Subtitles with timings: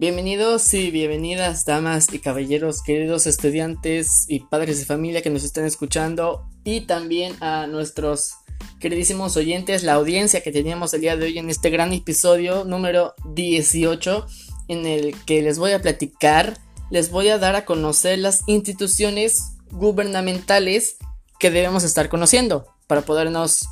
[0.00, 5.66] Bienvenidos y bienvenidas, damas y caballeros, queridos estudiantes y padres de familia que nos están
[5.66, 8.32] escuchando, y también a nuestros
[8.80, 13.12] queridísimos oyentes, la audiencia que teníamos el día de hoy en este gran episodio número
[13.26, 14.26] 18,
[14.68, 16.56] en el que les voy a platicar,
[16.88, 20.96] les voy a dar a conocer las instituciones gubernamentales
[21.38, 23.68] que debemos estar conociendo para podernos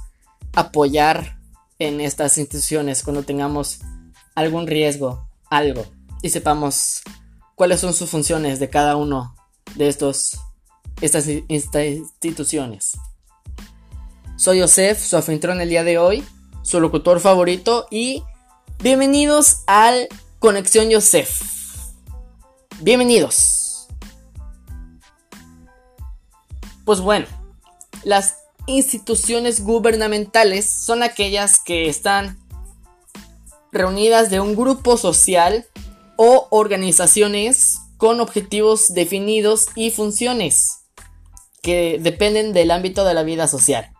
[0.52, 1.38] apoyar
[1.78, 3.78] en estas instituciones cuando tengamos
[4.34, 5.86] algún riesgo, algo
[6.22, 7.02] y sepamos
[7.54, 9.34] cuáles son sus funciones de cada uno
[9.74, 10.38] de estos
[11.00, 12.98] estas, instituciones.
[14.36, 16.24] Soy Josef, su anfitrión el día de hoy,
[16.62, 18.22] su locutor favorito y
[18.82, 21.40] bienvenidos al Conexión Josef.
[22.80, 23.88] Bienvenidos.
[26.84, 27.26] Pues bueno,
[28.04, 32.38] las instituciones gubernamentales son aquellas que están
[33.72, 35.66] reunidas de un grupo social
[36.20, 40.80] o organizaciones con objetivos definidos y funciones
[41.62, 43.92] que dependen del ámbito de la vida social.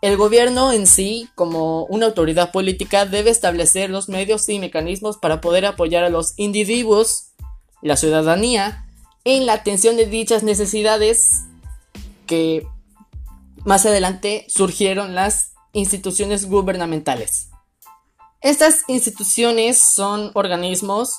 [0.00, 5.40] El gobierno en sí, como una autoridad política, debe establecer los medios y mecanismos para
[5.40, 7.32] poder apoyar a los individuos,
[7.82, 8.86] la ciudadanía,
[9.24, 11.42] en la atención de dichas necesidades
[12.26, 12.64] que
[13.64, 17.48] más adelante surgieron las instituciones gubernamentales.
[18.40, 21.18] Estas instituciones son organismos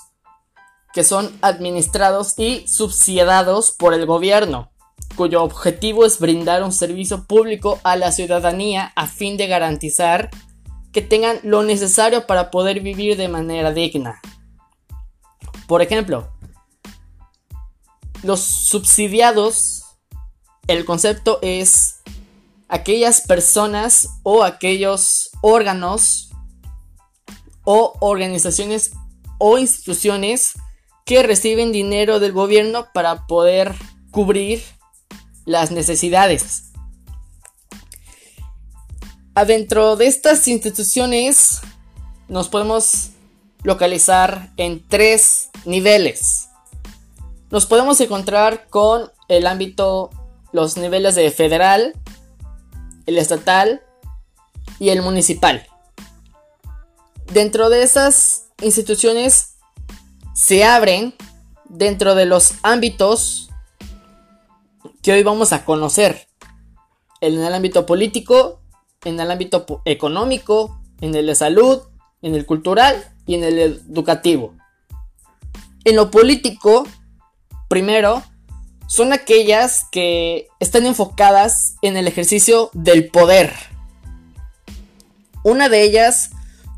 [0.94, 4.72] que son administrados y subsidiados por el gobierno,
[5.16, 10.30] cuyo objetivo es brindar un servicio público a la ciudadanía a fin de garantizar
[10.92, 14.20] que tengan lo necesario para poder vivir de manera digna.
[15.68, 16.30] Por ejemplo,
[18.24, 19.84] los subsidiados,
[20.68, 22.02] el concepto es
[22.68, 26.30] aquellas personas o aquellos órganos
[27.64, 28.92] o organizaciones
[29.38, 30.54] o instituciones
[31.12, 33.76] que reciben dinero del gobierno para poder
[34.12, 34.64] cubrir
[35.44, 36.72] las necesidades.
[39.36, 41.60] Adentro de estas instituciones
[42.30, 43.10] nos podemos
[43.62, 46.48] localizar en tres niveles.
[47.50, 50.12] Nos podemos encontrar con el ámbito,
[50.54, 51.94] los niveles de federal,
[53.06, 53.82] el estatal
[54.80, 55.68] y el municipal.
[57.34, 59.51] Dentro de esas instituciones
[60.34, 61.14] se abren
[61.70, 63.50] dentro de los ámbitos
[65.02, 66.28] que hoy vamos a conocer.
[67.22, 68.62] En el ámbito político,
[69.04, 71.82] en el ámbito económico, en el de salud,
[72.22, 74.54] en el cultural y en el educativo.
[75.84, 76.88] En lo político,
[77.68, 78.24] primero,
[78.88, 83.54] son aquellas que están enfocadas en el ejercicio del poder.
[85.44, 86.32] Una de ellas,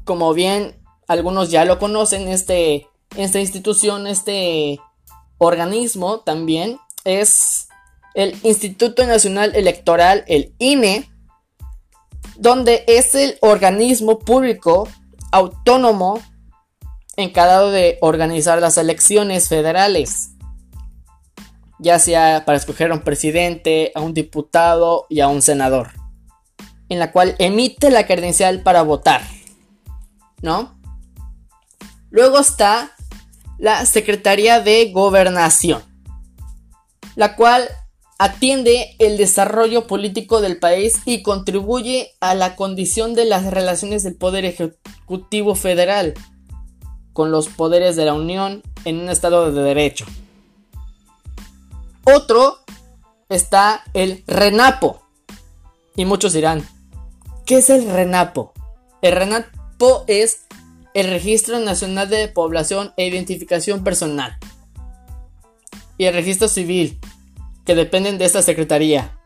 [0.06, 0.76] como bien
[1.08, 4.80] algunos ya lo conocen, este esta institución, este
[5.38, 7.68] organismo también es
[8.14, 11.10] el Instituto Nacional Electoral, el INE,
[12.38, 14.88] donde es el organismo público
[15.32, 16.20] autónomo
[17.16, 20.32] encargado de organizar las elecciones federales,
[21.80, 25.92] ya sea para escoger a un presidente, a un diputado y a un senador,
[26.90, 29.22] en la cual emite la credencial para votar,
[30.42, 30.80] ¿no?
[32.10, 32.94] Luego está
[33.58, 35.82] la Secretaría de Gobernación,
[37.16, 37.68] la cual
[38.20, 44.16] atiende el desarrollo político del país y contribuye a la condición de las relaciones del
[44.16, 46.14] Poder Ejecutivo Federal
[47.14, 50.06] con los poderes de la Unión en un Estado de Derecho.
[52.06, 52.58] Otro
[53.30, 55.02] está el RENAPO.
[55.96, 56.68] Y muchos dirán,
[57.46, 58.54] ¿qué es el RENAPO?
[59.02, 60.43] El RENAPO es
[60.94, 64.38] el Registro Nacional de Población e Identificación Personal
[65.98, 67.00] y el Registro Civil,
[67.66, 69.18] que dependen de esta Secretaría.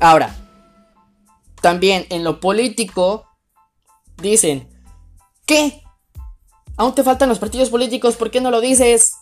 [0.00, 0.34] Ahora,
[1.60, 3.26] también en lo político,
[4.20, 4.68] dicen,
[5.46, 5.82] ¿qué?
[6.76, 8.16] ¿Aún te faltan los partidos políticos?
[8.16, 9.14] ¿Por qué no lo dices?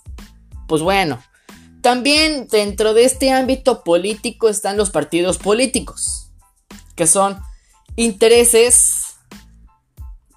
[0.66, 1.22] Pues bueno,
[1.82, 6.30] también dentro de este ámbito político están los partidos políticos,
[6.96, 7.38] que son
[7.96, 9.03] intereses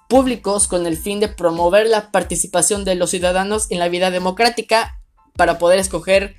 [0.08, 4.98] públicos con el fin de promover la participación de los ciudadanos en la vida democrática
[5.36, 6.34] para poder escoger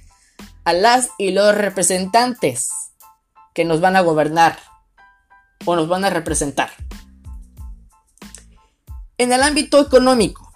[0.65, 2.71] a las y los representantes
[3.53, 4.57] que nos van a gobernar
[5.65, 6.71] o nos van a representar.
[9.17, 10.51] En el ámbito económico.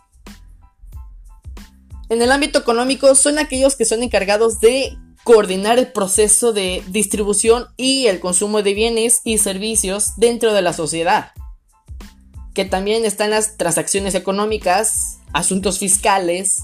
[2.10, 7.68] En el ámbito económico son aquellos que son encargados de coordinar el proceso de distribución
[7.78, 11.32] y el consumo de bienes y servicios dentro de la sociedad
[12.54, 16.62] que también están las transacciones económicas asuntos fiscales,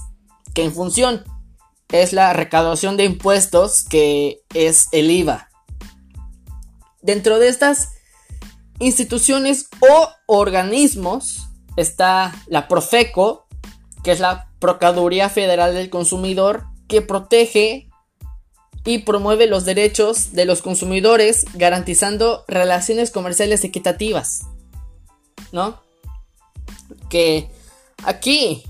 [0.54, 1.24] que en función
[1.90, 5.48] es la recaudación de impuestos, que es el IVA.
[7.02, 7.94] Dentro de estas
[8.78, 13.46] instituciones o organismos está la Profeco,
[14.04, 17.88] que es la Procuraduría Federal del Consumidor, que protege
[18.84, 24.46] y promueve los derechos de los consumidores garantizando relaciones comerciales equitativas.
[25.52, 25.80] ¿No?
[27.08, 27.50] Que
[28.04, 28.64] aquí,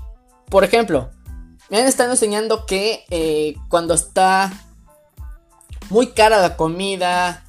[0.49, 1.11] por ejemplo,
[1.69, 4.51] me han estado enseñando que eh, cuando está
[5.89, 7.43] muy cara la comida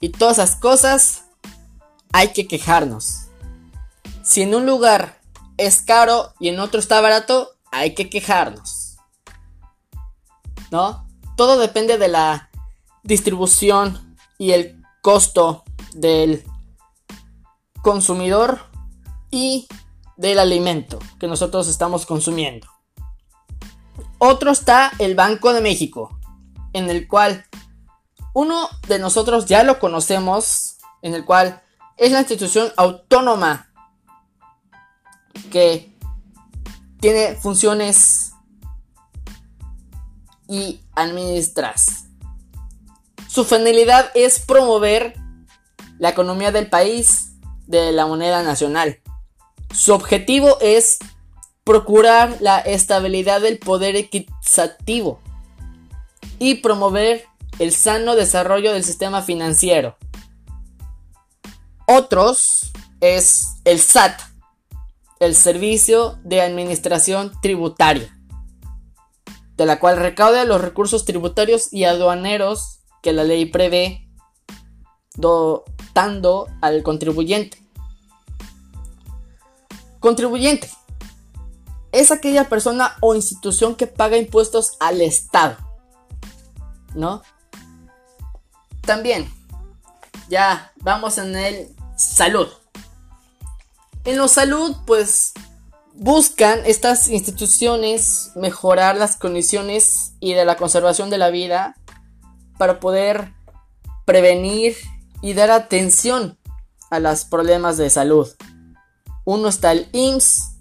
[0.00, 1.24] y todas esas cosas,
[2.12, 3.26] hay que quejarnos.
[4.22, 5.20] Si en un lugar
[5.56, 8.96] es caro y en otro está barato, hay que quejarnos.
[10.70, 11.06] ¿No?
[11.36, 12.50] Todo depende de la
[13.02, 15.64] distribución y el costo
[15.94, 16.44] del
[17.82, 18.60] consumidor
[19.30, 19.68] y
[20.16, 22.66] del alimento que nosotros estamos consumiendo.
[24.18, 26.18] Otro está el Banco de México,
[26.72, 27.44] en el cual
[28.34, 31.60] uno de nosotros ya lo conocemos, en el cual
[31.96, 33.68] es la institución autónoma
[35.50, 35.92] que
[37.00, 38.32] tiene funciones
[40.48, 42.04] y administras.
[43.28, 45.14] Su finalidad es promover
[45.98, 47.31] la economía del país
[47.66, 49.00] de la moneda nacional.
[49.74, 50.98] Su objetivo es
[51.64, 55.20] procurar la estabilidad del poder equitativo
[56.38, 57.24] y promover
[57.58, 59.96] el sano desarrollo del sistema financiero.
[61.86, 64.20] Otros es el SAT,
[65.20, 68.16] el Servicio de Administración Tributaria,
[69.56, 74.08] de la cual recauda los recursos tributarios y aduaneros que la ley prevé,
[75.94, 77.62] al contribuyente.
[80.00, 80.68] Contribuyente
[81.92, 85.56] es aquella persona o institución que paga impuestos al Estado,
[86.94, 87.22] ¿no?
[88.80, 89.32] También,
[90.28, 92.48] ya vamos en el salud.
[94.04, 95.34] En la salud, pues
[95.94, 101.76] buscan estas instituciones mejorar las condiciones y de la conservación de la vida
[102.58, 103.32] para poder
[104.04, 104.74] prevenir
[105.22, 106.38] y dar atención
[106.90, 108.28] a los problemas de salud.
[109.24, 110.56] Uno está el IMSS,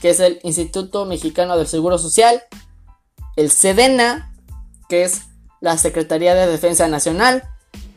[0.00, 2.42] que es el Instituto Mexicano del Seguro Social,
[3.36, 4.34] el SEDENA,
[4.88, 5.22] que es
[5.60, 7.42] la Secretaría de Defensa Nacional,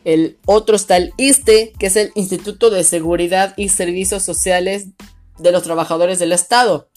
[0.06, 4.86] el otro está el ISTE, que es el Instituto de Seguridad y Servicios Sociales
[5.36, 6.88] de los Trabajadores del Estado.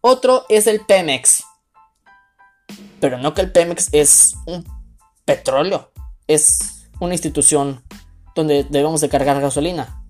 [0.00, 1.42] Otro es el Pemex.
[3.00, 4.64] Pero no que el Pemex es un
[5.24, 5.90] petróleo,
[6.28, 7.82] es una institución
[8.34, 10.04] donde debemos de cargar gasolina.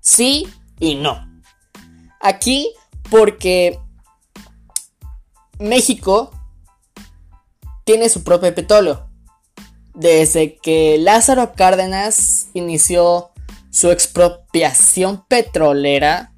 [0.00, 0.48] Sí
[0.78, 1.26] y no.
[2.20, 2.72] Aquí
[3.10, 3.78] porque
[5.58, 6.30] México
[7.84, 9.06] tiene su propio petróleo
[9.96, 13.30] desde que Lázaro Cárdenas inició
[13.70, 16.32] su expropiación petrolera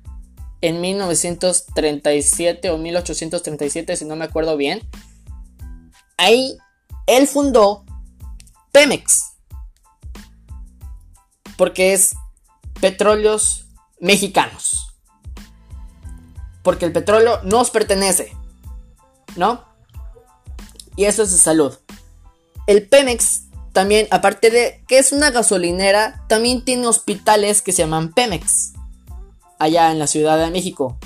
[0.61, 4.81] en 1937 o 1837, si no me acuerdo bien,
[6.17, 6.57] ahí
[7.07, 7.85] él fundó
[8.73, 9.28] Pemex,
[11.59, 12.15] porque es
[12.81, 13.67] petróleos
[14.01, 14.95] mexicanos,
[16.63, 18.35] porque el petróleo nos pertenece,
[19.37, 19.65] ¿no?
[20.97, 21.77] Y eso es de salud.
[22.67, 23.43] El Pemex
[23.73, 28.75] también, aparte de que es una gasolinera, también tiene hospitales que se llaman Pemex,
[29.59, 30.97] allá en la Ciudad de México.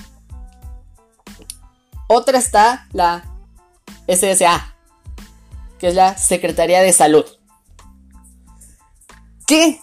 [2.08, 3.24] Otra está la
[4.06, 4.76] SSA,
[5.78, 7.24] que es la Secretaría de Salud,
[9.46, 9.80] que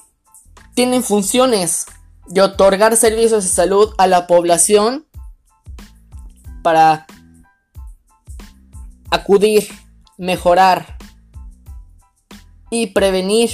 [0.80, 1.88] tienen funciones
[2.28, 5.06] de otorgar servicios de salud a la población
[6.64, 7.06] para
[9.12, 9.68] acudir,
[10.18, 10.98] mejorar
[12.70, 13.50] y prevenir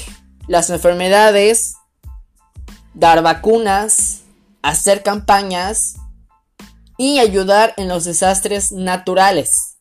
[0.48, 1.78] las enfermedades,
[2.94, 4.22] dar vacunas,
[4.62, 5.96] hacer campañas
[6.96, 9.80] y ayudar en los desastres naturales.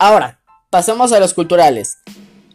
[0.00, 1.98] Ahora, pasamos a los culturales.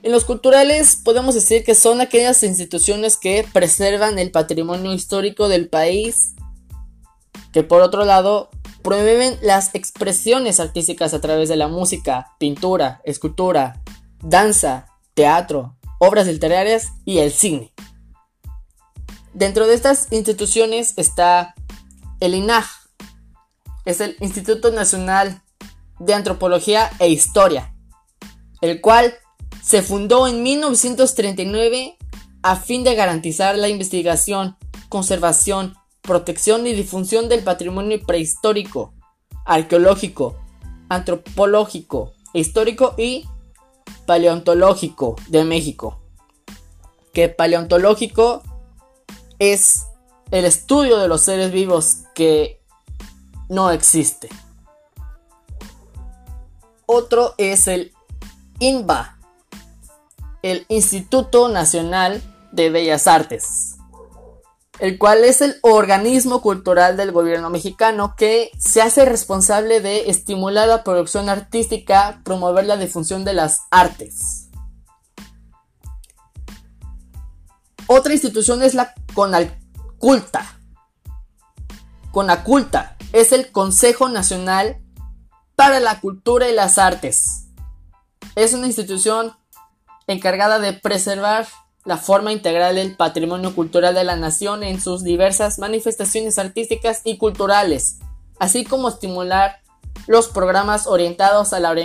[0.05, 5.67] En los culturales podemos decir que son aquellas instituciones que preservan el patrimonio histórico del
[5.67, 6.35] país,
[7.51, 8.51] que por otro lado
[8.83, 13.81] promueven las expresiones artísticas a través de la música, pintura, escultura,
[14.21, 14.85] danza,
[15.15, 17.73] teatro, obras literarias y el cine.
[19.33, 21.55] Dentro de estas instituciones está
[22.19, 22.69] el INAH,
[23.85, 25.41] es el Instituto Nacional
[25.97, 27.73] de Antropología e Historia,
[28.61, 29.15] el cual
[29.65, 31.97] se fundó en 1939
[32.43, 34.57] a fin de garantizar la investigación,
[34.89, 38.93] conservación protección y difusión del patrimonio prehistórico,
[39.43, 40.37] arqueológico,
[40.87, 43.27] antropológico, histórico y
[44.05, 45.99] paleontológico de México.
[47.11, 48.43] Que paleontológico
[49.39, 49.85] es
[50.31, 52.61] el estudio de los seres vivos que
[53.49, 54.29] no existe.
[56.85, 57.93] Otro es el
[58.59, 59.14] INBA,
[60.45, 62.21] el Instituto Nacional
[62.51, 63.77] de Bellas Artes,
[64.77, 70.67] el cual es el organismo cultural del gobierno mexicano que se hace responsable de estimular
[70.67, 74.51] la producción artística, promover la difusión de las artes.
[77.87, 80.59] Otra institución es la CONACULTA.
[82.11, 84.79] CONACULTA es el Consejo Nacional
[85.55, 87.47] para la Cultura y las Artes.
[88.35, 89.33] Es una institución
[90.07, 91.47] encargada de preservar
[91.83, 97.17] la forma integral del patrimonio cultural de la nación en sus diversas manifestaciones artísticas y
[97.17, 97.99] culturales,
[98.39, 99.61] así como estimular
[100.07, 101.75] los programas orientados a la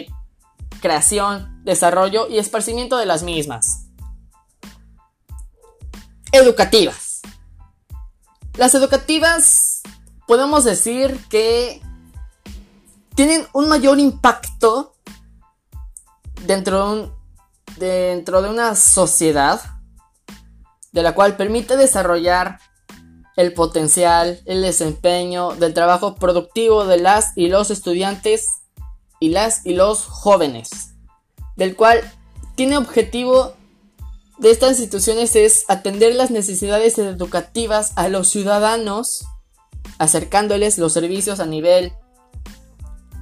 [0.81, 3.87] creación, desarrollo y esparcimiento de las mismas.
[6.33, 7.21] Educativas.
[8.57, 9.83] Las educativas
[10.27, 11.83] podemos decir que
[13.15, 14.95] tienen un mayor impacto
[16.47, 17.11] dentro de,
[17.81, 19.61] dentro de una sociedad
[20.93, 22.61] de la cual permite desarrollar
[23.37, 28.63] el potencial, el desempeño del trabajo productivo de las y los estudiantes
[29.19, 30.95] y las y los jóvenes,
[31.57, 32.01] del cual
[32.55, 33.55] tiene objetivo
[34.39, 39.25] de estas instituciones es atender las necesidades educativas a los ciudadanos,
[39.99, 41.93] acercándoles los servicios a nivel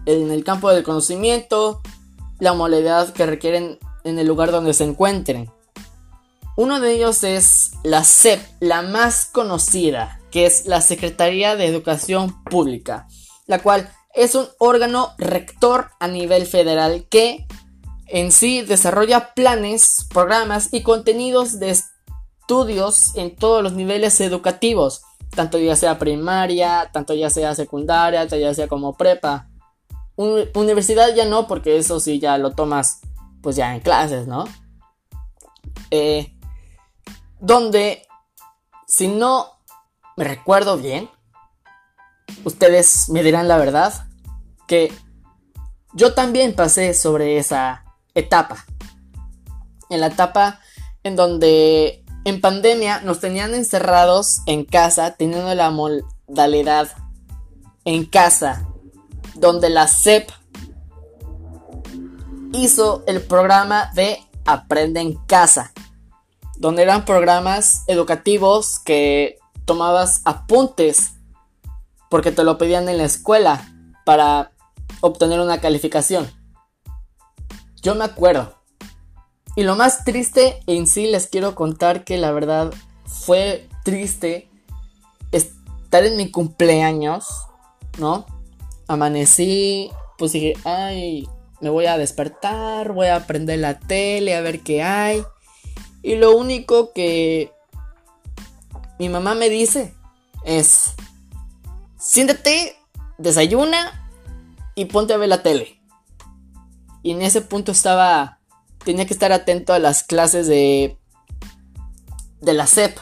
[0.07, 1.81] en el campo del conocimiento,
[2.41, 5.51] la modalidad que requieren en el lugar donde se encuentren.
[6.57, 12.43] Uno de ellos es la SEP, la más conocida, que es la Secretaría de Educación
[12.45, 13.07] Pública,
[13.47, 17.47] la cual es un órgano rector a nivel federal que
[18.09, 21.79] en sí desarrolla planes, programas y contenidos de
[22.41, 25.03] estudios en todos los niveles educativos,
[25.37, 29.49] tanto ya sea primaria, tanto ya sea secundaria, tanto ya sea como prepa
[30.19, 33.01] universidad ya no, porque eso sí ya lo tomas
[33.43, 34.45] pues ya en clases, ¿no?
[35.91, 36.35] Eh,
[37.41, 38.07] donde,
[38.87, 39.59] si no
[40.17, 41.09] me recuerdo bien,
[42.45, 44.09] ustedes me dirán la verdad,
[44.67, 44.93] que
[45.95, 48.65] yo también pasé sobre esa etapa.
[49.91, 50.61] En la etapa
[51.03, 56.91] en donde en pandemia nos tenían encerrados en casa, teniendo la modalidad
[57.85, 58.69] en casa
[59.35, 60.31] donde la SEP
[62.53, 65.73] hizo el programa de Aprende en Casa,
[66.57, 71.13] donde eran programas educativos que tomabas apuntes
[72.11, 73.69] porque te lo pedían en la escuela
[74.05, 74.53] para
[75.01, 76.31] obtener una calificación.
[77.83, 78.55] Yo me acuerdo.
[79.57, 82.73] Y lo más triste en sí les quiero contar que la verdad
[83.07, 84.51] fue triste
[85.33, 87.27] estar en mi cumpleaños,
[87.99, 88.25] ¿no?
[88.89, 91.29] amanecí, pues dije, ay,
[91.61, 95.25] me voy a despertar, voy a prender la tele a ver qué hay.
[96.03, 97.53] Y lo único que
[98.99, 99.95] mi mamá me dice
[100.45, 100.95] es,
[101.97, 102.77] siéntate,
[103.19, 104.11] desayuna
[104.75, 105.81] y ponte a ver la tele.
[107.03, 108.39] Y en ese punto estaba,
[108.85, 110.99] tenía que estar atento a las clases de,
[112.41, 112.99] de la SEP.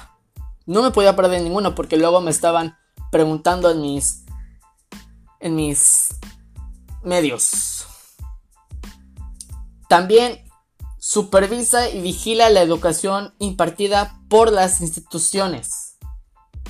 [0.67, 2.77] No me podía perder ninguno porque luego me estaban
[3.11, 4.27] preguntando en mis
[5.41, 6.09] en mis
[7.03, 7.87] medios.
[9.89, 10.45] También
[10.99, 15.99] supervisa y vigila la educación impartida por las instituciones.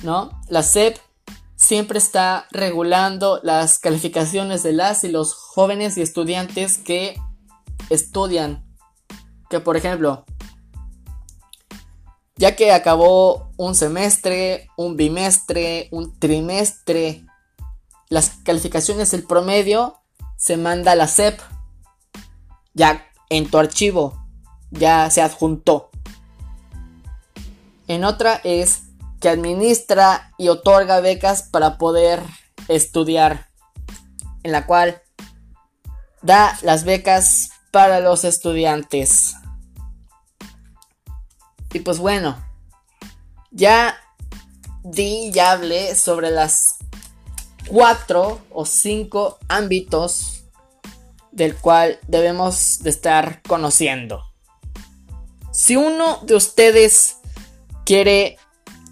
[0.03, 0.41] ¿No?
[0.47, 0.97] La SEP
[1.55, 7.19] siempre está regulando las calificaciones de las y los jóvenes y estudiantes que
[7.89, 8.63] estudian.
[9.49, 10.25] Que por ejemplo,
[12.35, 17.25] ya que acabó un semestre, un bimestre, un trimestre
[18.09, 19.99] las calificaciones, el promedio,
[20.37, 21.39] se manda a la SEP.
[22.73, 24.17] Ya en tu archivo,
[24.71, 25.89] ya se adjuntó.
[27.87, 28.83] En otra es
[29.19, 32.21] que administra y otorga becas para poder
[32.67, 33.47] estudiar.
[34.43, 35.01] En la cual
[36.21, 39.35] da las becas para los estudiantes.
[41.73, 42.37] Y pues bueno,
[43.51, 43.97] ya
[44.83, 46.77] di, ya hablé sobre las
[47.67, 50.36] cuatro o cinco ámbitos
[51.37, 54.23] del cual debemos de estar conociendo.
[55.51, 57.17] Si uno de ustedes
[57.85, 58.37] quiere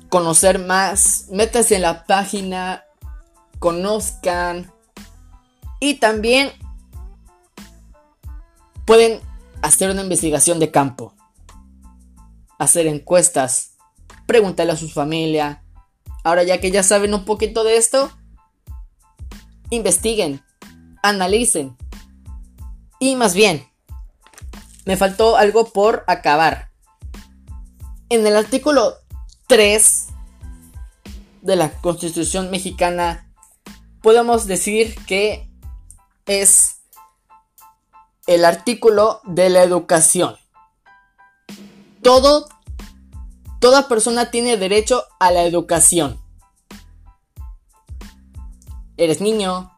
[0.09, 2.85] conocer más, métanse en la página,
[3.57, 4.71] conozcan
[5.79, 6.51] y también
[8.85, 9.21] pueden
[9.63, 11.15] hacer una investigación de campo,
[12.59, 13.71] hacer encuestas,
[14.27, 15.63] preguntarle a su familia.
[16.23, 18.11] Ahora ya que ya saben un poquito de esto,
[19.71, 20.43] investiguen,
[21.01, 21.75] analicen.
[22.99, 23.67] Y más bien,
[24.85, 26.69] me faltó algo por acabar.
[28.09, 28.95] En el artículo
[29.47, 30.07] 3
[31.41, 33.31] de la Constitución mexicana
[34.01, 35.49] podemos decir que
[36.25, 36.81] es
[38.27, 40.35] el artículo de la educación.
[42.01, 42.47] Todo,
[43.59, 46.21] toda persona tiene derecho a la educación.
[48.97, 49.71] Eres niño,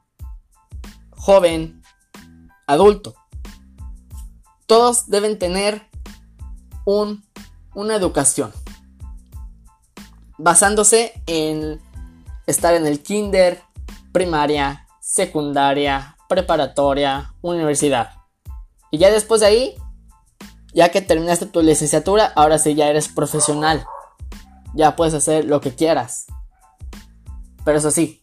[1.16, 1.76] joven,
[2.68, 3.16] adulto.
[4.66, 5.90] Todos deben tener
[6.86, 7.24] un,
[7.74, 8.52] una educación
[10.38, 11.82] basándose en
[12.46, 13.62] estar en el kinder,
[14.12, 18.12] primaria, secundaria, preparatoria, universidad.
[18.92, 19.76] Y ya después de ahí,
[20.74, 23.86] ya que terminaste tu licenciatura, ahora sí ya eres profesional.
[24.74, 26.28] Ya puedes hacer lo que quieras.
[27.66, 28.20] Pero eso sí,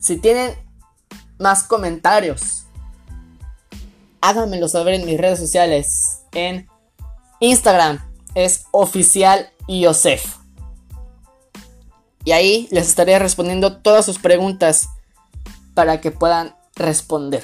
[0.00, 0.54] si tienen
[1.38, 2.63] más comentarios,
[4.24, 6.22] háganmelo saber en mis redes sociales.
[6.32, 6.66] En
[7.40, 8.00] Instagram
[8.34, 10.36] es oficial Yosef.
[12.24, 14.88] Y ahí les estaré respondiendo todas sus preguntas
[15.74, 17.42] para que puedan responder.